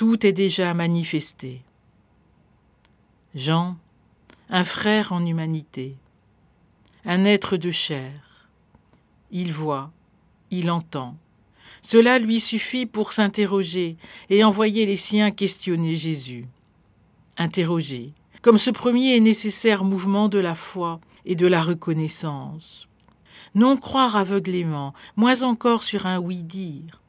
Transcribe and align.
tout 0.00 0.24
est 0.24 0.32
déjà 0.32 0.72
manifesté. 0.72 1.60
Jean, 3.34 3.76
un 4.48 4.64
frère 4.64 5.12
en 5.12 5.26
humanité, 5.26 5.98
un 7.04 7.24
être 7.24 7.58
de 7.58 7.70
chair. 7.70 8.48
Il 9.30 9.52
voit, 9.52 9.90
il 10.50 10.70
entend. 10.70 11.18
Cela 11.82 12.18
lui 12.18 12.40
suffit 12.40 12.86
pour 12.86 13.12
s'interroger 13.12 13.98
et 14.30 14.42
envoyer 14.42 14.86
les 14.86 14.96
siens 14.96 15.30
questionner 15.30 15.94
Jésus. 15.96 16.46
Interroger, 17.36 18.14
comme 18.40 18.56
ce 18.56 18.70
premier 18.70 19.16
et 19.16 19.20
nécessaire 19.20 19.84
mouvement 19.84 20.30
de 20.30 20.38
la 20.38 20.54
foi 20.54 20.98
et 21.26 21.34
de 21.34 21.46
la 21.46 21.60
reconnaissance. 21.60 22.88
Non 23.54 23.76
croire 23.76 24.16
aveuglément, 24.16 24.94
moins 25.16 25.42
encore 25.42 25.82
sur 25.82 26.06
un 26.06 26.18
oui-dire, 26.18 27.02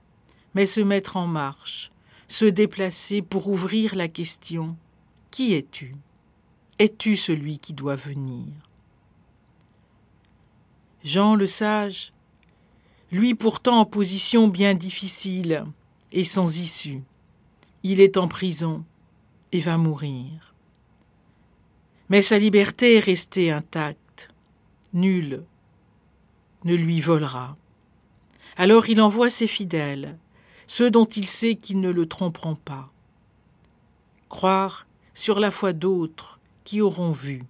mais 0.55 0.65
se 0.65 0.81
mettre 0.81 1.15
en 1.15 1.27
marche, 1.27 1.90
se 2.31 2.45
déplacer 2.45 3.21
pour 3.21 3.49
ouvrir 3.49 3.93
la 3.93 4.07
question 4.07 4.77
Qui 5.31 5.53
es-tu? 5.53 5.95
Es-tu 6.79 7.17
celui 7.17 7.59
qui 7.59 7.73
doit 7.73 7.97
venir? 7.97 8.47
Jean 11.03 11.35
le 11.35 11.45
sage, 11.45 12.13
lui 13.11 13.35
pourtant 13.35 13.79
en 13.79 13.85
position 13.85 14.47
bien 14.47 14.75
difficile 14.75 15.65
et 16.13 16.23
sans 16.23 16.57
issue, 16.57 17.03
il 17.83 17.99
est 17.99 18.15
en 18.15 18.29
prison 18.29 18.85
et 19.51 19.59
va 19.59 19.77
mourir. 19.77 20.55
Mais 22.07 22.21
sa 22.21 22.39
liberté 22.39 22.95
est 22.95 22.99
restée 22.99 23.51
intacte. 23.51 24.29
Nul 24.93 25.43
ne 26.63 26.75
lui 26.75 27.01
volera. 27.01 27.57
Alors 28.55 28.87
il 28.87 29.01
envoie 29.01 29.29
ses 29.29 29.47
fidèles, 29.47 30.17
ceux 30.73 30.89
dont 30.89 31.03
il 31.03 31.27
sait 31.27 31.55
qu'ils 31.55 31.81
ne 31.81 31.91
le 31.91 32.05
tromperont 32.05 32.55
pas. 32.55 32.89
Croire 34.29 34.87
sur 35.13 35.41
la 35.41 35.51
foi 35.51 35.73
d'autres 35.73 36.39
qui 36.63 36.79
auront 36.79 37.11
vu 37.11 37.43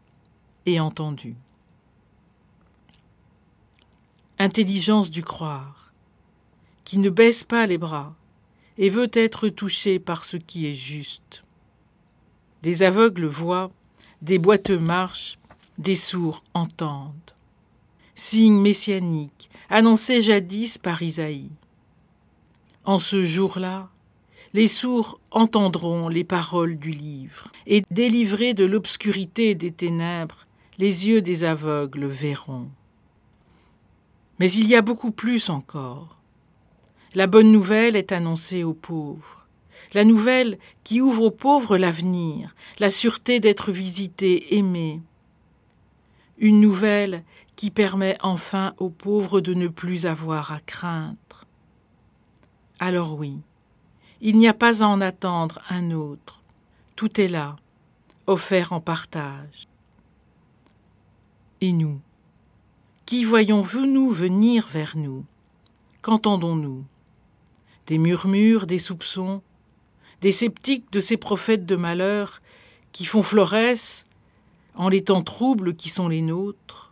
et 0.66 0.80
entendu. 0.80 1.36
Intelligence 4.40 5.12
du 5.12 5.22
croire, 5.22 5.94
qui 6.84 6.98
ne 6.98 7.12
baisse 7.12 7.44
pas 7.44 7.68
les 7.68 7.78
bras 7.78 8.16
et 8.80 8.90
veut 8.90 9.12
être 9.14 9.50
touché 9.50 10.00
par 10.00 10.24
ce 10.24 10.38
qui 10.38 10.66
est 10.66 10.74
juste. 10.74 11.44
Des 12.64 12.82
aveugles 12.82 13.28
voient, 13.28 13.70
des 14.24 14.40
boiteux 14.40 14.80
marchent, 14.80 15.38
des 15.78 15.94
sourds 15.94 16.42
entendent. 16.56 17.36
Signe 18.16 18.60
messianique, 18.60 19.52
annoncé 19.70 20.24
jadis 20.24 20.80
par 20.80 21.04
Isaïe. 21.04 21.52
En 22.84 22.98
ce 22.98 23.24
jour-là, 23.24 23.90
les 24.54 24.68
sourds 24.68 25.20
entendront 25.30 26.10
les 26.10 26.24
paroles 26.24 26.78
du 26.78 26.90
livre, 26.90 27.52
et 27.68 27.84
délivrés 27.92 28.54
de 28.54 28.66
l'obscurité 28.66 29.54
des 29.56 29.72
ténèbres, 29.72 30.48
les 30.80 31.08
yeux 31.08 31.22
des 31.22 31.44
aveugles 31.44 32.08
verront. 32.08 32.70
Mais 34.40 34.52
il 34.52 34.68
y 34.68 34.76
a 34.76 34.82
beaucoup 34.82 35.12
plus 35.12 35.50
encore. 35.50 36.18
La 37.14 37.28
bonne 37.28 37.52
nouvelle 37.52 37.96
est 37.96 38.12
annoncée 38.12 38.64
aux 38.64 38.74
pauvres. 38.74 39.48
La 39.94 40.04
nouvelle 40.04 40.58
qui 40.84 41.02
ouvre 41.02 41.26
aux 41.26 41.32
pauvres 41.32 41.78
l'avenir, 41.78 42.56
la 42.80 42.90
sûreté 42.90 43.40
d'être 43.40 43.72
visités, 43.72 44.58
aimés. 44.58 45.02
Une 46.40 46.60
nouvelle 46.60 47.24
qui 47.56 47.70
permet 47.70 48.18
enfin 48.22 48.74
aux 48.80 48.90
pauvres 48.90 49.42
de 49.42 49.54
ne 49.54 49.68
plus 49.68 50.08
avoir 50.08 50.52
à 50.52 50.60
craindre. 50.62 51.41
Alors 52.84 53.14
oui, 53.14 53.38
il 54.22 54.40
n'y 54.40 54.48
a 54.48 54.56
pas 54.56 54.84
à 54.84 54.88
en 54.88 55.02
attendre 55.02 55.62
un 55.70 55.92
autre. 55.92 56.42
Tout 56.96 57.22
est 57.22 57.28
là, 57.28 57.56
offert 58.26 58.74
en 58.74 58.82
partage. 58.82 59.68
Et 61.62 61.74
nous 61.74 62.02
Qui 63.06 63.24
voyons-nous 63.24 64.10
venir 64.10 64.68
vers 64.68 64.98
nous 64.98 65.24
Qu'entendons-nous? 66.02 66.84
Des 67.86 68.00
murmures, 68.00 68.66
des 68.66 68.80
soupçons, 68.80 69.44
des 70.22 70.32
sceptiques 70.32 70.92
de 70.92 71.02
ces 71.02 71.18
prophètes 71.18 71.68
de 71.68 71.76
malheur 71.76 72.42
qui 72.94 73.06
font 73.06 73.22
florès 73.22 74.08
en 74.74 74.90
les 74.90 75.04
temps 75.04 75.22
troubles 75.22 75.76
qui 75.76 75.90
sont 75.90 76.08
les 76.08 76.24
nôtres 76.24 76.91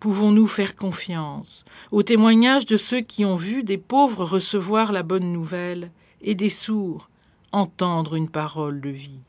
Pouvons-nous 0.00 0.46
faire 0.46 0.76
confiance 0.76 1.64
au 1.90 2.02
témoignage 2.04 2.66
de 2.66 2.76
ceux 2.76 3.00
qui 3.00 3.24
ont 3.24 3.36
vu 3.36 3.64
des 3.64 3.78
pauvres 3.78 4.24
recevoir 4.24 4.92
la 4.92 5.02
bonne 5.02 5.32
nouvelle 5.32 5.90
et 6.20 6.34
des 6.34 6.48
sourds 6.48 7.10
entendre 7.50 8.14
une 8.14 8.28
parole 8.28 8.80
de 8.80 8.90
vie? 8.90 9.22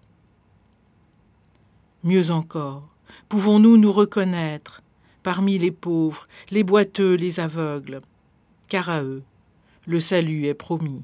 Mieux 2.03 2.29
encore, 2.29 2.87
pouvons-nous 3.29 3.77
nous 3.77 3.91
reconnaître 3.91 4.83
parmi 5.23 5.57
les 5.57 5.71
pauvres, 5.71 6.27
les 6.51 6.63
boiteux, 6.63 7.15
les 7.15 7.39
aveugles, 7.39 8.01
car 8.69 8.89
à 8.89 9.03
eux 9.03 9.23
le 9.87 9.99
salut 9.99 10.45
est 10.45 10.53
promis. 10.53 10.97